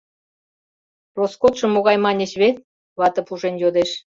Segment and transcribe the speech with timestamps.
[1.17, 2.55] —Роскотшо могай, маньыч вет?—
[2.99, 3.89] вате пужен йодеш.